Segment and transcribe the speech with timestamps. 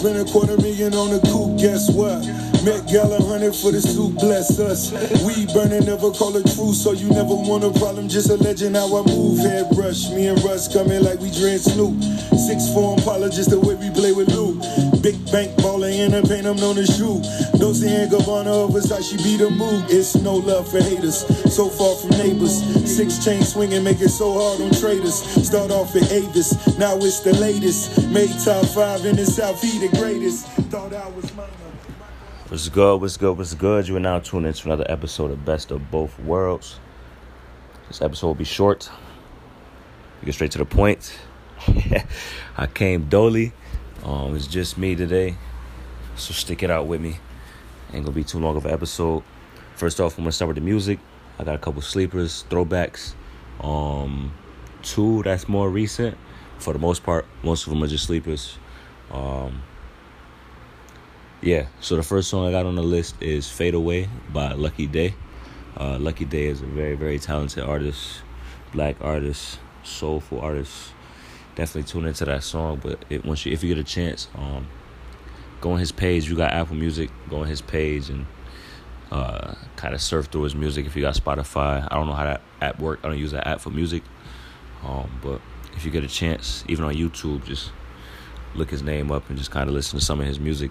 [0.00, 2.24] Spent a quarter million on a coupe, guess what?
[2.64, 4.92] Met Gala hundred for the suit, bless us.
[5.20, 8.76] We burning, never call it true, so you never want a problem, just a legend
[8.76, 9.44] how I move.
[9.44, 12.00] Head brush, me and Russ coming like we dread Snoop.
[12.32, 14.56] Six form Impala, just the way we play with Lou.
[15.02, 17.22] Big bank baller in a paint, I'm known as shoe.
[17.58, 19.84] Dolce and Gabbana of Versace be the move.
[19.88, 21.24] It's no love for haters,
[21.54, 22.62] so far from neighbors.
[22.84, 25.22] Six chain swinging, make it so hard on traders.
[25.46, 28.08] Start off at Avis, now it's the latest.
[28.10, 30.46] Made top five in the South, he the greatest.
[30.70, 31.48] Thought I was mine.
[32.50, 33.00] What's good?
[33.00, 33.38] What's good?
[33.38, 33.86] What's good?
[33.86, 36.80] You are now tuning into another episode of Best of Both Worlds.
[37.86, 38.90] This episode will be short.
[40.20, 41.16] We get straight to the point.
[42.58, 43.52] I came dolly.
[44.04, 45.36] Um, it's just me today,
[46.16, 47.18] so stick it out with me.
[47.92, 49.22] Ain't gonna be too long of an episode.
[49.76, 50.98] First off, I'm gonna start with the music.
[51.38, 53.14] I got a couple sleepers, throwbacks.
[53.60, 54.32] Um,
[54.82, 56.16] two that's more recent.
[56.58, 58.58] For the most part, most of them are just sleepers.
[59.10, 59.62] Um,
[61.42, 64.86] yeah, so the first song I got on the list is Fade Away by Lucky
[64.86, 65.14] Daye.
[65.78, 68.22] Uh, Lucky Daye is a very, very talented artist,
[68.72, 70.92] black artist, soulful artist.
[71.60, 74.66] Definitely tune into that song, but it, once you, if you get a chance, um,
[75.60, 76.26] go on his page.
[76.26, 78.24] You got Apple Music, go on his page and
[79.12, 80.86] uh, kind of surf through his music.
[80.86, 83.04] If you got Spotify, I don't know how that app works.
[83.04, 84.02] I don't use that app for music,
[84.82, 85.42] um, but
[85.76, 87.72] if you get a chance, even on YouTube, just
[88.54, 90.70] look his name up and just kind of listen to some of his music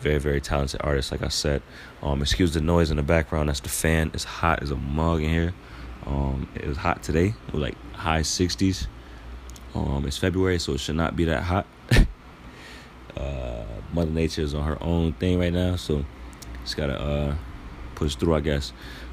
[0.00, 1.62] very, very talented artist, like I said.
[2.02, 3.48] Um, excuse the noise in the background.
[3.48, 4.10] That's the fan.
[4.14, 5.54] It's hot as a mug in here.
[6.06, 7.34] Um, it was hot today.
[7.46, 8.86] It was like high 60s.
[9.74, 11.66] Um, it's February, so it should not be that hot.
[13.16, 16.04] uh, Mother Nature is on her own thing right now, so
[16.62, 17.34] just gotta uh,
[17.94, 18.72] push through, I guess.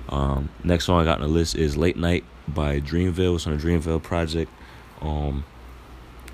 [0.09, 3.35] Um, next song I got on the list is Late Night by Dreamville.
[3.35, 4.51] It's on the Dreamville project.
[5.01, 5.43] Um,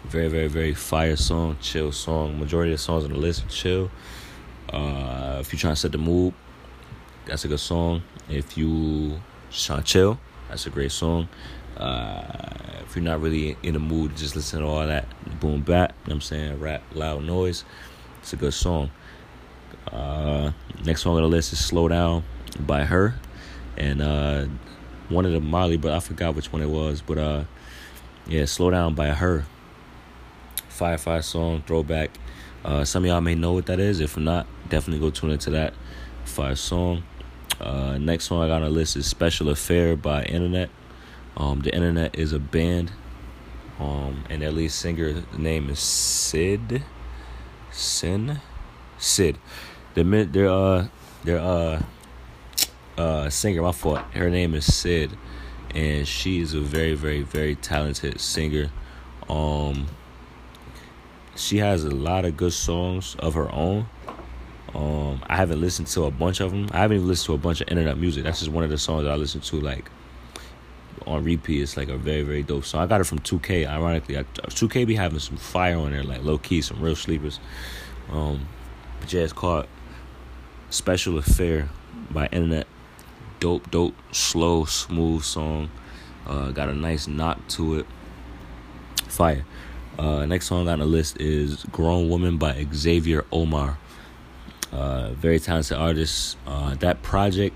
[0.05, 2.39] very, very, very fire song, chill song.
[2.39, 3.89] Majority of the songs on the list chill.
[4.69, 6.33] Uh, if you're trying to set the mood,
[7.25, 8.03] that's a good song.
[8.29, 10.19] If you just trying to chill,
[10.50, 11.28] that's a great song.
[11.78, 15.06] Uh, you're not really in the mood, to just listen to all that
[15.40, 15.92] boom bap.
[15.92, 17.64] You know what I'm saying rap, loud noise.
[18.20, 18.92] It's a good song.
[19.92, 20.52] Uh,
[20.84, 22.24] next song on the list is "Slow Down"
[22.59, 23.16] by H.E.R.,
[23.78, 24.46] and uh,
[25.09, 27.02] one of the Marley, but I forgot which one it was.
[27.02, 27.44] But uh,
[28.28, 29.46] yeah, "Slow Down" by her.
[30.70, 32.12] Firefly song, throwback.
[32.66, 34.00] Uh, some of y'all may know what that is.
[34.00, 35.74] If not, definitely go tune into that
[36.25, 37.04] fire song.
[37.60, 40.70] Uh, next song I got on the list is Special Affair by Internet.
[41.35, 42.91] Um, the Internet is a band,
[43.79, 46.83] um, and their lead singer name is Syd.
[47.71, 48.39] Sin,
[48.99, 49.38] Syd.
[49.95, 50.88] Their their uh
[51.23, 51.81] their uh
[52.97, 53.61] uh singer.
[53.63, 53.99] My fault.
[54.13, 55.11] Her name is Syd,
[55.73, 58.69] and she is a very very very talented singer.
[59.27, 59.88] Um,
[61.35, 63.88] she has a lot of good songs of her own.
[64.75, 66.67] Um, I haven't listened to a bunch of them.
[66.71, 68.23] I haven't even listened to a bunch of internet music.
[68.23, 69.89] That's just one of the songs that I listen to like
[71.06, 71.62] on repeat.
[71.62, 72.81] It's like a very very dope song.
[72.81, 73.68] I got it from 2K.
[73.68, 77.40] Ironically, I, 2K be having some fire on there, like low key, some real sleepers.
[78.12, 78.48] Um,
[79.00, 79.68] but yeah, it's called
[80.70, 81.70] "Special Affair"
[82.12, 82.68] by Internet.
[83.40, 85.70] Dope, dope, slow, smooth song.
[86.26, 87.86] Uh, got a nice knock to it.
[89.08, 89.46] Fire.
[90.00, 93.78] Uh, next song on the list is "Grown Woman" by Xavier Omar.
[94.72, 96.38] Uh, very talented artist.
[96.48, 97.56] Uh, that project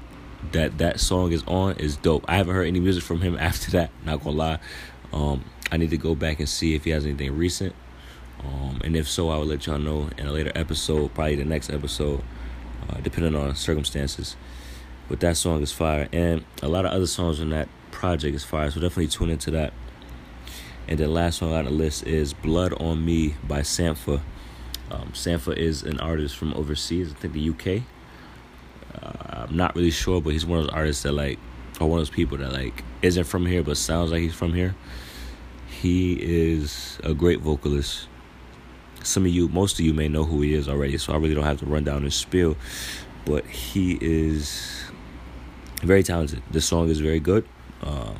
[0.53, 2.25] that that song is on is dope.
[2.27, 3.91] I haven't heard any music from him after that.
[4.05, 4.59] Not gonna lie.
[5.13, 7.73] Um, I need to go back and see if he has anything recent.
[8.43, 11.45] Um, and if so, I will let y'all know in a later episode, probably the
[11.45, 12.21] next episode,
[12.87, 14.35] uh, depending on circumstances.
[15.09, 18.43] But that song is fire, and a lot of other songs on that project is
[18.43, 18.69] fire.
[18.69, 19.73] So definitely tune into that.
[20.87, 24.21] And the last song on the list is "Blood on Me" by Sampha.
[24.91, 27.83] Um, Sampha is an artist from overseas, I think the UK.
[29.49, 31.39] I'm not really sure, but he's one of those artists that like,
[31.79, 34.53] or one of those people that like isn't from here but sounds like he's from
[34.53, 34.75] here.
[35.69, 38.07] He is a great vocalist.
[39.03, 41.35] Some of you, most of you may know who he is already, so I really
[41.35, 42.57] don't have to run down his spiel.
[43.25, 44.83] But he is
[45.83, 46.41] very talented.
[46.49, 47.47] This song is very good.
[47.81, 48.13] Uh,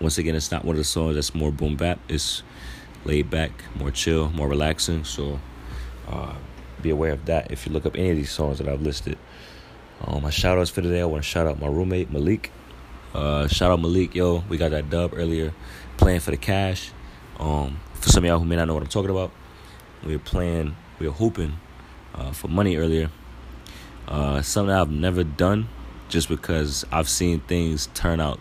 [0.00, 1.98] once again, it's not one of the songs that's more boom bap.
[2.08, 2.42] It's
[3.04, 5.04] laid back, more chill, more relaxing.
[5.04, 5.40] So
[6.08, 6.34] uh,
[6.82, 9.18] be aware of that if you look up any of these songs that I've listed.
[10.00, 12.50] Um, my shout outs for today, I want to shout out my roommate Malik.
[13.14, 14.42] Uh, shout out Malik, yo.
[14.48, 15.54] We got that dub earlier,
[15.96, 16.90] playing for the cash.
[17.38, 19.30] Um, for some of y'all who may not know what I'm talking about,
[20.04, 21.54] we were playing, we were hooping
[22.14, 23.10] uh, for money earlier.
[24.06, 25.68] Uh, something I've never done,
[26.08, 28.40] just because I've seen things turn out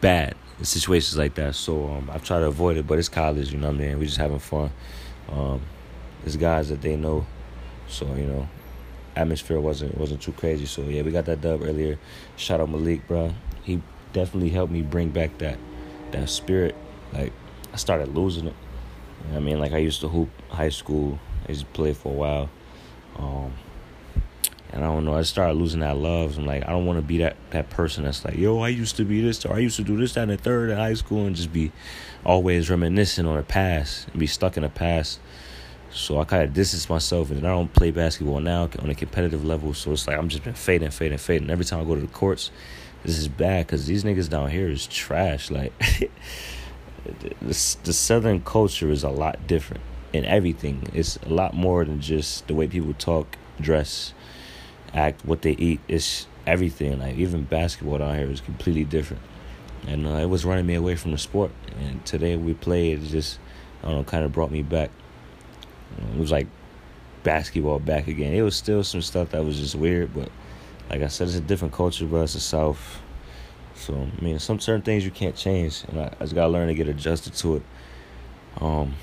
[0.00, 1.54] bad in situations like that.
[1.54, 3.98] So um, I've tried to avoid it, but it's college, you know what I mean?
[3.98, 4.70] We're just having fun.
[5.30, 5.60] Um,
[6.22, 7.26] There's guys that they know,
[7.88, 8.48] so you know,
[9.16, 10.66] atmosphere wasn't wasn't too crazy.
[10.66, 11.98] So yeah, we got that dub earlier.
[12.36, 13.34] Shout out Malik, bro.
[13.62, 13.82] He
[14.12, 15.58] definitely helped me bring back that
[16.12, 16.74] that spirit.
[17.12, 17.32] Like
[17.72, 18.54] I started losing it.
[19.26, 21.18] You know I mean, like I used to hoop high school.
[21.46, 22.50] I used to play for a while.
[23.16, 23.52] Um,
[24.72, 25.14] and I don't know.
[25.14, 26.38] I started losing that love.
[26.38, 28.96] I'm like, I don't want to be that that person that's like, yo, I used
[28.96, 30.94] to be this, or I used to do this, that, and the third in high
[30.94, 31.72] school, and just be
[32.24, 35.20] always reminiscing on the past and be stuck in the past.
[35.94, 39.44] So I kind of distance myself, and I don't play basketball now on a competitive
[39.44, 39.74] level.
[39.74, 41.50] So it's like I'm just been fading, fading, fading.
[41.50, 42.50] Every time I go to the courts,
[43.02, 45.50] this is bad because these niggas down here is trash.
[45.50, 45.72] Like
[47.04, 49.82] the, the southern culture is a lot different
[50.14, 50.88] in everything.
[50.94, 54.14] It's a lot more than just the way people talk, dress,
[54.94, 55.80] act, what they eat.
[55.88, 57.00] It's everything.
[57.00, 59.22] Like even basketball down here is completely different,
[59.86, 61.50] and uh, it was running me away from the sport.
[61.78, 63.02] And today we played.
[63.02, 63.38] It just
[63.82, 64.90] I don't know, kind of brought me back.
[66.14, 66.46] It was like
[67.22, 68.32] basketball back again.
[68.32, 70.30] It was still some stuff that was just weird, but
[70.90, 72.22] like I said, it's a different culture, bro.
[72.22, 73.00] It's the South.
[73.74, 76.68] So I mean, some certain things you can't change, and I, I just gotta learn
[76.68, 77.62] to get adjusted to it.
[78.60, 78.94] Um,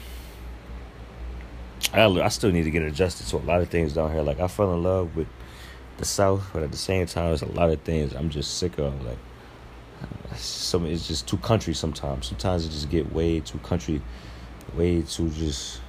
[1.94, 4.22] I I still need to get adjusted to a lot of things down here.
[4.22, 5.28] Like I fell in love with
[5.98, 8.78] the South, but at the same time, there's a lot of things I'm just sick
[8.78, 9.04] of.
[9.04, 9.18] Like
[10.36, 12.28] some, it's just too country sometimes.
[12.28, 14.02] Sometimes it just get way too country,
[14.76, 15.82] way too just.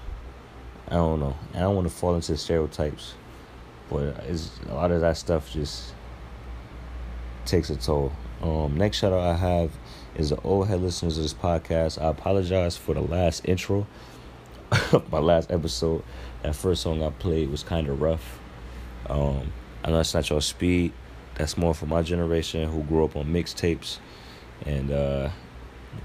[0.90, 1.36] I don't know.
[1.54, 3.14] I don't want to fall into stereotypes,
[3.88, 5.94] but it's a lot of that stuff just
[7.44, 8.12] takes a toll.
[8.42, 9.70] Um, next shout out I have
[10.16, 12.02] is the old head listeners of this podcast.
[12.02, 13.86] I apologize for the last intro,
[15.12, 16.02] my last episode.
[16.42, 18.40] That first song I played was kind of rough.
[19.08, 19.52] Um,
[19.84, 20.92] I know that's not your speed.
[21.36, 23.98] That's more for my generation who grew up on mixtapes
[24.66, 25.30] and uh,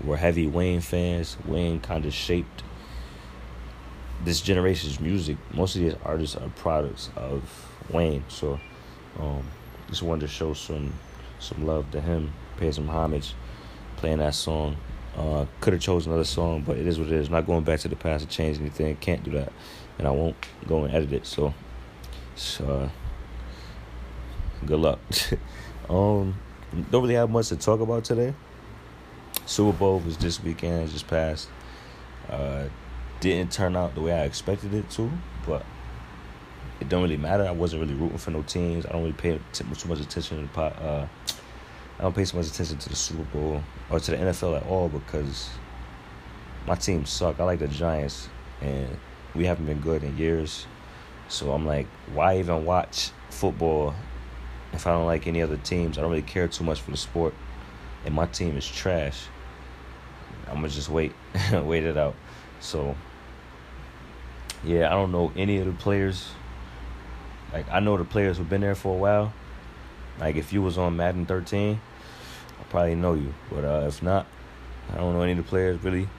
[0.03, 1.37] were heavy Wayne fans.
[1.45, 2.63] Wayne kind of shaped
[4.23, 5.37] this generation's music.
[5.53, 7.43] Most of these artists are products of
[7.91, 8.23] Wayne.
[8.27, 8.59] So
[9.19, 9.43] um,
[9.89, 10.93] just wanted to show some
[11.39, 13.33] some love to him, pay some homage,
[13.97, 14.77] playing that song.
[15.17, 17.29] Uh, could have chosen another song, but it is what it is.
[17.29, 18.95] Not going back to the past to change anything.
[18.97, 19.53] Can't do that,
[19.97, 20.35] and I won't
[20.67, 21.25] go and edit it.
[21.25, 21.53] So,
[22.35, 22.89] so uh,
[24.65, 24.99] good luck.
[25.89, 26.37] um,
[26.91, 28.33] don't really have much to talk about today.
[29.45, 31.47] Super Bowl was this weekend, just passed.
[32.29, 32.65] Uh,
[33.19, 35.09] didn't turn out the way I expected it to,
[35.45, 35.65] but
[36.79, 37.45] it don't really matter.
[37.45, 38.85] I wasn't really rooting for no teams.
[38.85, 40.81] I don't really pay too much attention to the pot.
[40.81, 41.07] Uh,
[41.97, 44.67] I don't pay so much attention to the Super Bowl or to the NFL at
[44.67, 45.49] all because
[46.67, 47.39] my team suck.
[47.39, 48.27] I like the Giants,
[48.61, 48.97] and
[49.33, 50.67] we haven't been good in years.
[51.27, 53.95] So I'm like, why even watch football
[54.73, 55.97] if I don't like any other teams?
[55.97, 57.33] I don't really care too much for the sport,
[58.03, 59.23] and my team is trash.
[60.47, 61.13] I'm gonna just wait,
[61.53, 62.15] wait it out.
[62.65, 62.95] So
[64.63, 66.31] yeah, I don't know any of the players.
[67.53, 69.33] Like I know the players who've been there for a while.
[70.19, 71.79] Like if you was on Madden 13,
[72.59, 73.33] I probably know you.
[73.51, 74.25] But uh, if not,
[74.91, 76.09] I don't know any of the players really.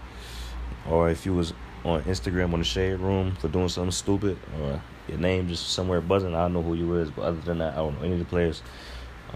[0.88, 1.52] Or if you was
[1.84, 6.00] on Instagram on the shade room for doing something stupid, or your name just somewhere
[6.00, 7.10] buzzing, I don't know who you is.
[7.10, 8.62] But other than that, I don't know any of the players.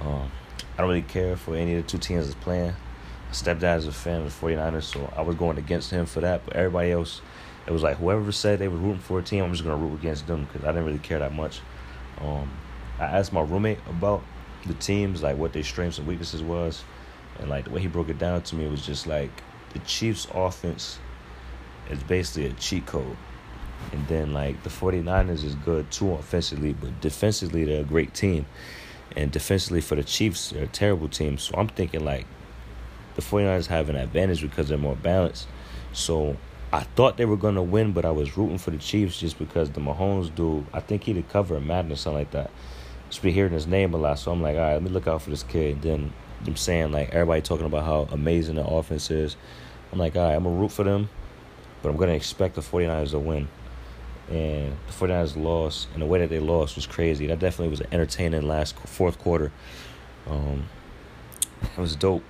[0.01, 0.31] Um,
[0.75, 2.75] I don't really care for any of the two teams that's playing.
[3.33, 6.45] Stepdad is a fan of the 49ers, so I was going against him for that.
[6.45, 7.21] But everybody else,
[7.67, 9.95] it was like whoever said they were rooting for a team, I'm just gonna root
[10.01, 11.61] against them because I didn't really care that much.
[12.21, 12.51] Um,
[12.99, 14.23] I asked my roommate about
[14.67, 16.83] the teams, like what their strengths and weaknesses was,
[17.39, 19.31] and like the way he broke it down to me was just like
[19.73, 20.99] the Chiefs' offense
[21.89, 23.17] is basically a cheat code.
[23.93, 28.47] And then like the 49ers is good too offensively, but defensively they're a great team.
[29.17, 31.39] And defensively for the Chiefs, they're a terrible team.
[31.39, 32.27] So I'm thinking like
[33.17, 35.47] the 49ers have an advantage because they're more balanced.
[35.93, 36.37] So
[36.73, 39.71] I thought they were gonna win, but I was rooting for the Chiefs just because
[39.71, 42.51] the Mahomes dude, I think he'd cover a Madden or something like that.
[43.09, 45.09] Just be hearing his name a lot, so I'm like, all right, let me look
[45.09, 45.83] out for this kid.
[45.83, 46.13] Then
[46.47, 49.37] I'm saying like everybody talking about how amazing the offense is.
[49.93, 51.11] I'm like, all right, I'm gonna root for them,
[51.83, 53.49] but I'm gonna expect the 49ers to win.
[54.29, 57.27] And the 49ers lost, and the way that they lost was crazy.
[57.27, 59.51] That definitely was an entertaining last fourth quarter.
[60.29, 60.69] Um,
[61.63, 62.23] it was dope.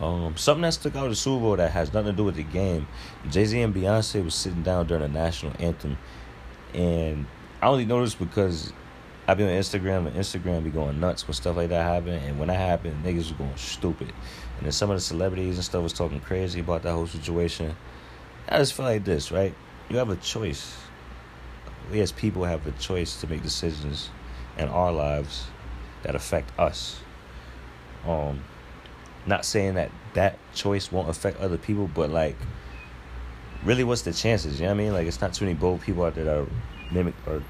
[0.00, 2.36] Um, something that stuck out of the Super Bowl that has nothing to do with
[2.36, 2.86] the game.
[3.30, 5.98] Jay Z and Beyonce was sitting down during the national anthem,
[6.72, 7.26] and
[7.60, 8.72] I only noticed because
[9.28, 12.14] I be on Instagram and Instagram be going nuts when stuff like that happen.
[12.14, 14.08] And when that happened, niggas was going stupid.
[14.56, 17.76] And then some of the celebrities and stuff was talking crazy about that whole situation.
[18.48, 19.54] I just feel like this, right?
[19.90, 20.78] You have a choice.
[21.92, 24.08] We as people have a choice to make decisions
[24.56, 25.46] in our lives
[26.04, 26.98] that affect us.
[28.06, 28.42] Um,
[29.28, 32.36] not saying that that choice won't affect other people, but like
[33.64, 34.60] really, what's the chances?
[34.60, 34.92] You know what I mean?
[34.92, 36.46] Like, it's not too many bold people out there that
[36.92, 37.42] mimic or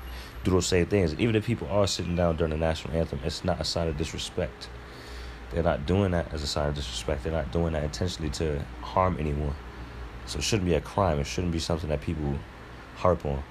[0.44, 1.14] do those same things.
[1.14, 3.96] Even if people are sitting down during the national anthem, it's not a sign of
[3.96, 4.68] disrespect.
[5.50, 7.24] They're not doing that as a sign of disrespect.
[7.24, 9.54] They're not doing that intentionally to harm anyone.
[10.26, 11.18] So it shouldn't be a crime.
[11.18, 12.38] It shouldn't be something that people
[12.96, 13.42] harp on.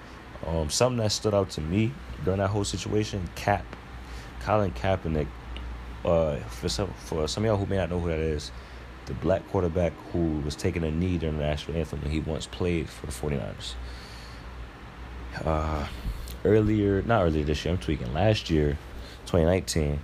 [0.45, 1.91] Um, something that stood out to me
[2.23, 3.65] during that whole situation, Cap,
[4.41, 5.27] Colin Kaepernick.
[6.05, 8.51] Uh, for some for some of y'all who may not know who that is,
[9.07, 12.45] the black quarterback who was taking a knee during the national anthem when he once
[12.45, 13.73] played for the 49ers.
[15.43, 15.87] Uh,
[16.45, 18.13] earlier, not earlier this year, I'm tweaking.
[18.13, 18.77] Last year,
[19.25, 19.99] 2019,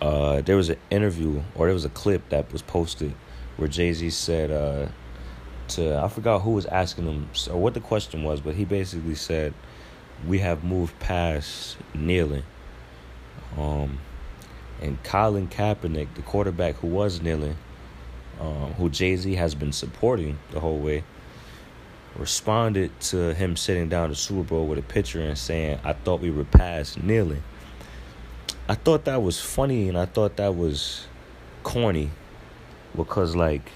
[0.00, 3.14] uh, there was an interview or there was a clip that was posted
[3.56, 4.88] where Jay Z said uh,
[5.68, 9.14] to I forgot who was asking him or what the question was, but he basically
[9.14, 9.54] said,
[10.26, 12.44] "We have moved past kneeling."
[13.56, 13.98] Um,
[14.82, 17.56] and Colin Kaepernick, the quarterback who was kneeling,
[18.40, 21.04] um, who Jay Z has been supporting the whole way,
[22.16, 26.20] responded to him sitting down the Super Bowl with a picture and saying, "I thought
[26.20, 27.42] we were past kneeling."
[28.68, 31.06] I thought that was funny and I thought that was
[31.62, 32.10] corny
[32.96, 33.70] because like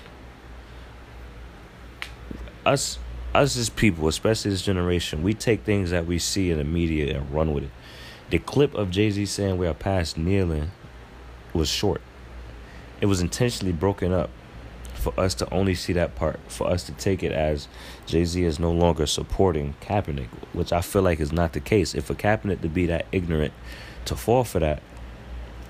[2.64, 2.98] us
[3.34, 7.18] us as people, especially this generation, we take things that we see in the media
[7.18, 7.70] and run with it.
[8.30, 10.70] The clip of Jay Z saying we are past kneeling
[11.56, 12.00] was short.
[13.00, 14.30] It was intentionally broken up
[14.94, 17.68] for us to only see that part, for us to take it as
[18.06, 21.94] Jay Z is no longer supporting Kaepernick, which I feel like is not the case.
[21.94, 23.52] If for Kaepernick to be that ignorant
[24.06, 24.82] to fall for that,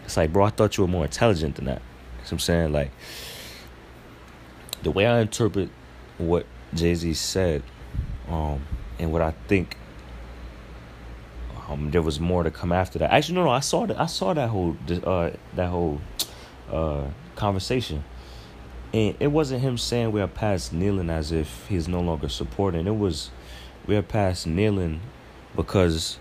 [0.05, 1.81] it's like, bro, I thought you were more intelligent than that.
[1.81, 2.73] You know what I'm saying?
[2.73, 2.93] Like,
[4.83, 5.69] the way I interpret
[6.19, 7.63] what Jay Z said,
[8.29, 8.63] um,
[8.99, 9.77] and what I think
[11.69, 13.13] um, there was more to come after that.
[13.13, 13.99] Actually, no, no, I saw that.
[13.99, 16.01] I saw that whole uh, that whole
[16.71, 17.05] uh,
[17.35, 18.05] conversation,
[18.93, 22.87] and it wasn't him saying we are past kneeling as if he's no longer supporting.
[22.87, 23.31] It was
[23.87, 25.01] we are past kneeling
[25.57, 26.19] because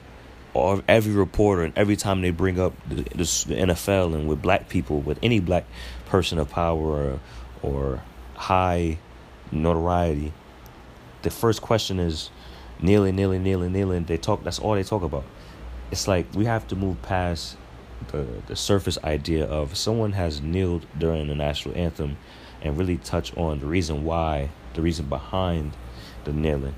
[0.87, 4.69] every reporter and every time they bring up the, the, the NFL and with black
[4.69, 5.65] people, with any black
[6.05, 7.19] person of power or,
[7.61, 8.01] or
[8.35, 8.97] high
[9.51, 10.31] notoriety,
[11.23, 12.29] the first question is
[12.81, 14.05] kneeling, kneeling, kneeling, kneeling.
[14.05, 14.43] They talk.
[14.43, 15.23] That's all they talk about.
[15.91, 17.57] It's like we have to move past
[18.11, 22.17] the the surface idea of someone has kneeled during the national anthem,
[22.61, 25.75] and really touch on the reason why, the reason behind
[26.23, 26.75] the kneeling.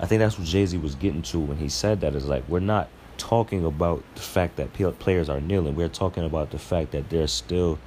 [0.00, 2.14] I think that's what Jay Z was getting to when he said that.
[2.14, 5.74] Is like we're not talking about the fact that players are kneeling.
[5.74, 7.78] We're talking about the fact that there's still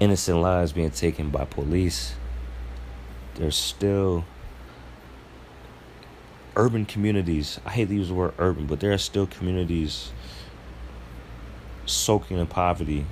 [0.00, 2.14] innocent lives being taken by police.
[3.34, 4.24] There's still
[6.56, 7.60] urban communities.
[7.64, 10.12] I hate to use the word urban, but there are still communities
[11.86, 13.06] soaking in poverty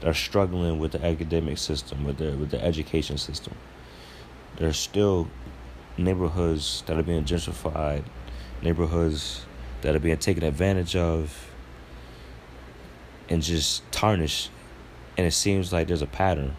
[0.00, 3.54] that are struggling with the academic system, with the with the education system.
[4.56, 5.28] There are still
[5.98, 8.04] neighborhoods that are being gentrified,
[8.62, 9.44] neighborhoods
[9.82, 11.50] that are being taken advantage of
[13.28, 14.50] and just tarnished.
[15.16, 16.48] And it seems like there's a pattern.
[16.48, 16.52] Know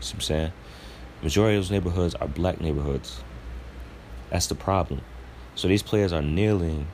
[0.00, 0.52] what I'm saying?
[1.22, 3.22] Majority of those neighborhoods are black neighborhoods.
[4.30, 5.00] That's the problem.
[5.54, 6.86] So these players are kneeling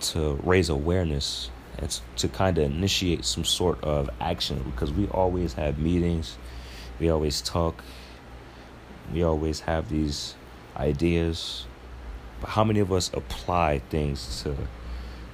[0.00, 5.54] to raise awareness and to kind of initiate some sort of action because we always
[5.54, 6.36] have meetings,
[6.98, 7.82] we always talk,
[9.12, 10.34] we always have these
[10.76, 11.66] ideas.
[12.40, 14.56] But how many of us apply things to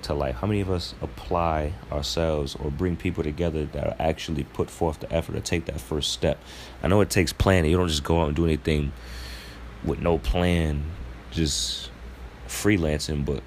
[0.03, 0.37] to life?
[0.37, 5.13] How many of us apply ourselves or bring people together that actually put forth the
[5.13, 6.39] effort to take that first step?
[6.83, 7.71] I know it takes planning.
[7.71, 8.93] You don't just go out and do anything
[9.85, 10.85] with no plan,
[11.31, 11.91] just
[12.49, 13.43] freelancing, but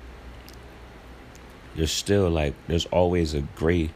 [1.75, 3.89] there's still like there's always a gray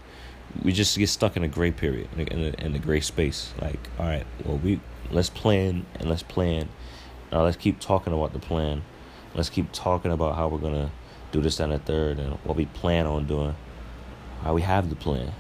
[0.64, 3.78] we just get stuck in a gray period in a, in a gray space like
[4.00, 4.80] all right well we
[5.12, 6.68] let's plan and let's plan
[7.32, 8.84] now let's keep talking about the plan.
[9.36, 10.92] Let's keep talking about how we're gonna
[11.32, 13.56] do this and the third and what we plan on doing.
[14.44, 15.34] How we have the plan.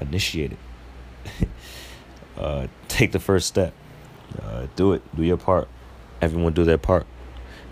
[0.00, 1.48] Initiate it.
[2.38, 3.74] uh, take the first step.
[4.40, 5.02] Uh, do it.
[5.16, 5.68] Do your part.
[6.20, 7.06] Everyone do their part.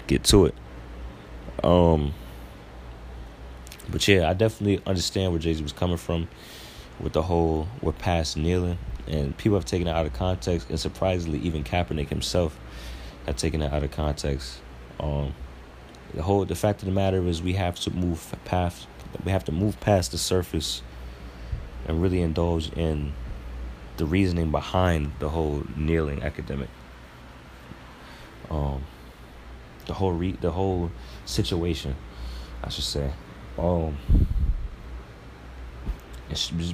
[0.07, 0.55] Get to it.
[1.63, 2.13] Um
[3.89, 6.29] but yeah, I definitely understand where Jay Z was coming from
[7.01, 10.81] with the whole we're past kneeling and people have taken it out of context and
[10.81, 12.59] surprisingly even Kaepernick himself
[13.27, 14.59] have taken it out of context.
[15.01, 15.35] Um,
[16.15, 18.87] the whole the fact of the matter is we have to move past
[19.25, 20.83] we have to move past the surface
[21.87, 23.13] and really indulge in
[23.97, 26.69] the reasoning behind the whole kneeling academic.
[28.51, 28.85] Um,
[29.87, 30.91] the whole re- the whole
[31.25, 31.95] situation,
[32.63, 33.13] I should say.
[33.59, 33.97] Um,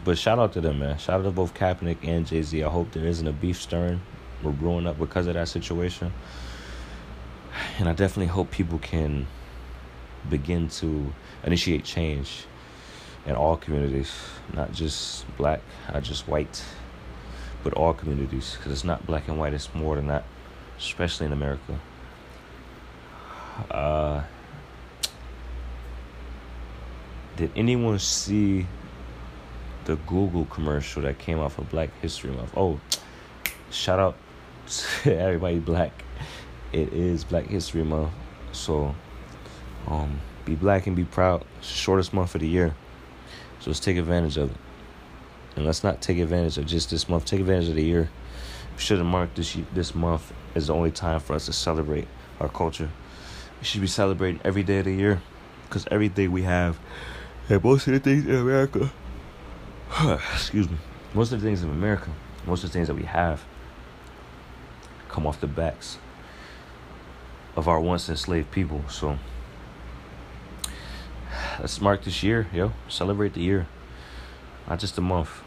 [0.04, 0.96] but shout out to them, man.
[0.98, 2.62] Shout out to both Kaepernick and Jay Z.
[2.62, 4.00] I hope there isn't a beef stirring
[4.42, 6.12] we're growing up because of that situation.
[7.78, 9.26] and I definitely hope people can
[10.28, 11.12] begin to
[11.44, 12.44] initiate change
[13.26, 14.12] in all communities,
[14.54, 15.60] not just black,
[15.92, 16.62] not just white,
[17.62, 20.24] but all communities, because it's not black and white, it's more than that,
[20.78, 21.78] especially in America.
[23.70, 24.22] Uh,
[27.36, 28.66] did anyone see
[29.84, 32.52] the Google commercial that came out for Black History Month?
[32.56, 32.80] Oh,
[33.70, 34.16] shout out
[34.68, 36.04] to everybody black.
[36.72, 38.12] It is Black History Month,
[38.52, 38.94] so
[39.88, 41.44] um, be black and be proud.
[41.60, 42.74] shortest month of the year,
[43.60, 44.56] so let's take advantage of it.
[45.56, 47.24] And let's not take advantage of just this month.
[47.24, 48.08] Take advantage of the year.
[48.74, 52.06] We shouldn't mark this this month as the only time for us to celebrate
[52.38, 52.90] our culture.
[53.60, 55.20] We should be celebrating every day of the year,
[55.64, 56.78] because every day we have,
[57.48, 58.90] and most of the things in America,
[60.32, 60.76] excuse me,
[61.14, 62.10] most of the things in America,
[62.46, 63.44] most of the things that we have,
[65.08, 65.98] come off the backs
[67.56, 68.84] of our once enslaved people.
[68.88, 69.18] So
[71.58, 72.72] let's mark this year, yo.
[72.88, 73.66] Celebrate the year,
[74.68, 75.42] not just a month.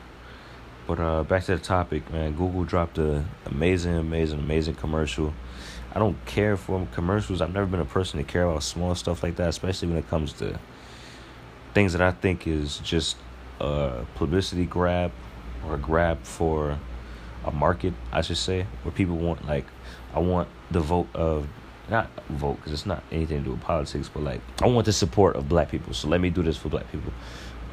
[0.85, 2.33] But uh, back to the topic, man.
[2.33, 5.33] Google dropped a amazing, amazing, amazing commercial.
[5.93, 7.41] I don't care for commercials.
[7.41, 10.09] I've never been a person to care about small stuff like that, especially when it
[10.09, 10.59] comes to
[11.73, 13.17] things that I think is just
[13.59, 15.11] a publicity grab
[15.65, 16.79] or a grab for
[17.45, 19.65] a market, I should say, where people want like
[20.13, 21.47] I want the vote of
[21.89, 24.93] not vote because it's not anything to do with politics, but like I want the
[24.93, 25.93] support of black people.
[25.93, 27.13] So let me do this for black people.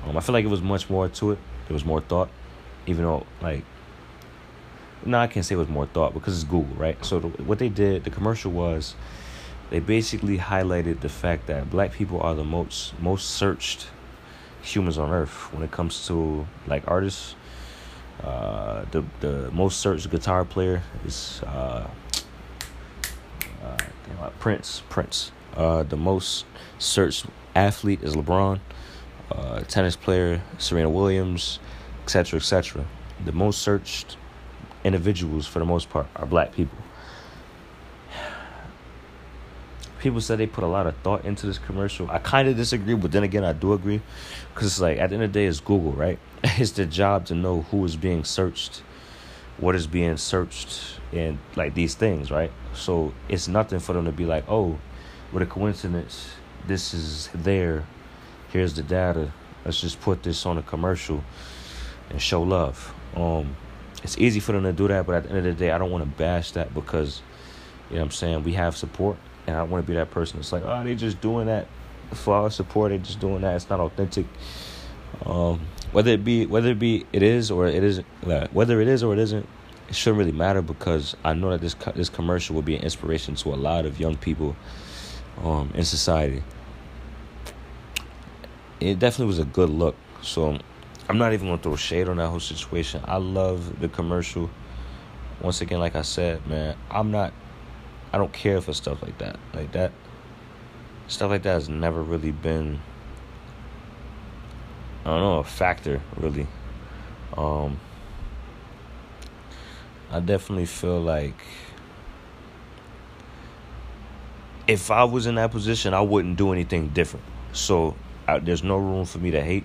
[0.04, 1.38] Um, I feel like it was much more to it.
[1.68, 2.28] There was more thought,
[2.86, 3.64] even though like
[5.04, 7.02] no, I can't say it was more thought because it's Google, right?
[7.04, 8.94] So the, what they did, the commercial was,
[9.70, 13.88] they basically highlighted the fact that black people are the most most searched
[14.62, 17.34] humans on earth when it comes to like artists.
[18.22, 21.88] Uh, the the most searched guitar player is uh,
[24.20, 24.82] uh, Prince.
[24.88, 25.32] Prince.
[25.56, 26.44] Uh, the most
[26.78, 28.60] searched athlete is LeBron.
[29.30, 31.60] Uh, tennis player Serena Williams,
[32.02, 32.84] etc., etc.
[33.24, 34.16] The most searched
[34.84, 36.78] individuals, for the most part, are black people.
[39.98, 42.10] People said they put a lot of thought into this commercial.
[42.10, 44.00] I kind of disagree, but then again, I do agree,
[44.54, 46.18] because it's like at the end of the day, it's Google, right?
[46.58, 48.82] It's their job to know who is being searched,
[49.58, 52.50] what is being searched, and like these things, right?
[52.74, 54.78] So it's nothing for them to be like, oh,
[55.32, 56.30] what a coincidence.
[56.66, 57.84] This is there.
[58.52, 59.32] Here's the data.
[59.64, 61.22] Let's just put this on a commercial
[62.08, 62.94] and show love.
[63.14, 63.54] Um,
[64.02, 65.78] it's easy for them to do that, but at the end of the day, I
[65.78, 67.22] don't want to bash that because,
[67.88, 70.38] you know what I'm saying, we have support, and I want to be that person
[70.38, 71.66] that's like, oh, they're just doing that
[72.14, 73.56] for our support, They're just doing that.
[73.56, 74.26] It's not authentic.
[75.24, 75.60] Um,
[75.92, 78.06] whether it be, whether it be, it is or it isn't,
[78.52, 79.46] whether it is or it isn't,
[79.88, 83.34] it shouldn't really matter because I know that this this commercial will be an inspiration
[83.36, 84.56] to a lot of young people
[85.42, 86.42] um, in society.
[88.78, 89.96] It definitely was a good look.
[90.22, 90.58] So
[91.10, 93.02] I'm not even gonna throw shade on that whole situation.
[93.04, 94.48] I love the commercial.
[95.40, 97.32] Once again, like I said, man, I'm not.
[98.12, 99.36] I don't care for stuff like that.
[99.52, 99.90] Like that.
[101.08, 102.78] Stuff like that has never really been.
[105.04, 106.46] I don't know a factor really.
[107.36, 107.80] Um.
[110.12, 111.42] I definitely feel like
[114.68, 117.26] if I was in that position, I wouldn't do anything different.
[117.52, 117.96] So
[118.28, 119.64] I, there's no room for me to hate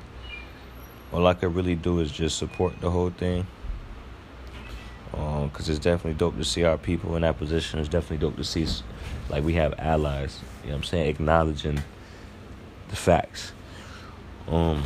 [1.15, 3.47] all I could really do is just support the whole thing.
[5.11, 7.79] Because um, it's definitely dope to see our people in that position.
[7.79, 8.67] It's definitely dope to see,
[9.29, 10.41] like, we have allies.
[10.63, 11.07] You know what I'm saying?
[11.07, 11.81] Acknowledging
[12.89, 13.53] the facts.
[14.49, 14.83] Um,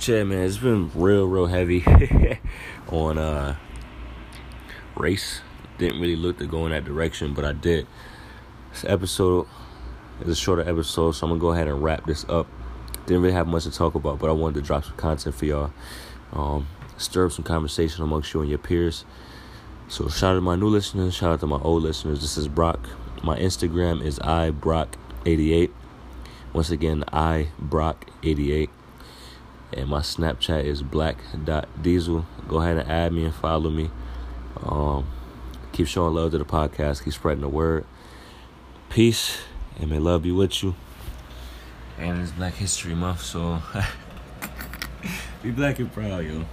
[0.00, 1.84] yeah, man, it's been real, real heavy
[2.88, 3.56] on uh
[4.96, 5.42] race.
[5.76, 7.86] Didn't really look to go in that direction, but I did.
[8.72, 9.46] This episode
[10.22, 12.46] is a shorter episode, so I'm gonna go ahead and wrap this up
[13.06, 15.44] didn't really have much to talk about, but I wanted to drop some content for
[15.44, 15.72] y'all.
[16.32, 19.04] Um, stir up some conversation amongst you and your peers.
[19.88, 22.20] So shout out to my new listeners, shout out to my old listeners.
[22.20, 22.80] This is Brock.
[23.22, 25.70] My Instagram is ibrock88.
[26.52, 28.68] Once again, ibrock88.
[29.74, 32.26] And my Snapchat is black.diesel.
[32.48, 33.90] Go ahead and add me and follow me.
[34.62, 35.06] Um,
[35.72, 37.04] keep showing love to the podcast.
[37.04, 37.84] Keep spreading the word.
[38.90, 39.38] Peace
[39.78, 40.74] and may love be with you
[42.02, 43.62] and it's Black History Month, so
[45.42, 46.44] be black and proud, yo.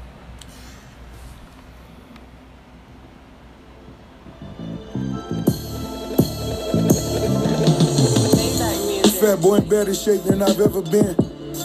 [9.20, 11.16] Fat boy in better shape than I've ever been.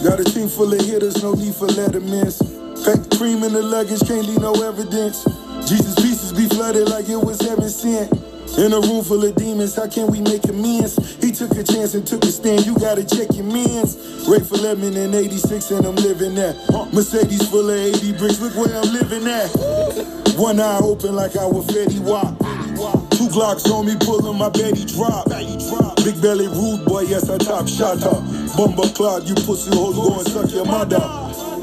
[0.03, 2.41] Got a team full of hitters, no need for lettermans.
[2.83, 5.23] Pack cream in the luggage, can't leave no evidence.
[5.69, 8.11] Jesus pieces be flooded like it was heaven sent.
[8.57, 10.97] In a room full of demons, how can we make amends?
[11.35, 12.65] Took a chance and took a stand.
[12.65, 13.97] You gotta check your mans.
[14.25, 16.55] Rate for lemon in 86 and I'm living that.
[16.93, 18.39] Mercedes full of 80 bricks.
[18.39, 19.51] Look where I'm living at.
[20.39, 22.39] One eye open like I was Fetty Wap.
[23.11, 25.27] Two Glocks on me, pulling my Betty drop.
[26.05, 28.23] Big belly rude boy, yes I top shot up.
[28.55, 31.03] Bumba cloud, you pussy hoes go and suck your mother.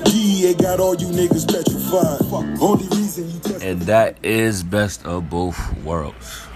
[0.05, 2.61] DEA got all you niggas petrified.
[2.61, 6.52] Only reason you And that is best of both worlds.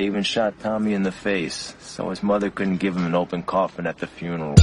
[0.00, 3.86] Even shot Tommy in the face, so his mother couldn't give him an open coffin
[3.86, 4.54] at the funeral.